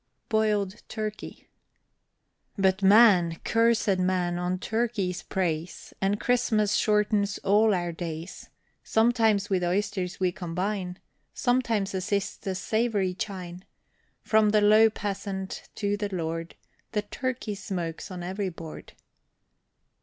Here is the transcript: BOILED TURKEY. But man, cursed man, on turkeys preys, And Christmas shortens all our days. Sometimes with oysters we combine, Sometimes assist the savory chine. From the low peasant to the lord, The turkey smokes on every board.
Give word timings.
BOILED 0.29 0.81
TURKEY. 0.89 1.47
But 2.57 2.81
man, 2.81 3.39
cursed 3.43 3.99
man, 3.99 4.39
on 4.39 4.57
turkeys 4.57 5.21
preys, 5.21 5.93
And 6.01 6.19
Christmas 6.19 6.73
shortens 6.73 7.37
all 7.43 7.71
our 7.75 7.91
days. 7.91 8.49
Sometimes 8.83 9.51
with 9.51 9.63
oysters 9.63 10.19
we 10.19 10.31
combine, 10.31 10.97
Sometimes 11.35 11.93
assist 11.93 12.41
the 12.41 12.55
savory 12.55 13.13
chine. 13.13 13.63
From 14.23 14.49
the 14.49 14.61
low 14.61 14.89
peasant 14.89 15.69
to 15.75 15.95
the 15.97 16.09
lord, 16.11 16.55
The 16.93 17.03
turkey 17.03 17.53
smokes 17.53 18.09
on 18.09 18.23
every 18.23 18.49
board. 18.49 18.93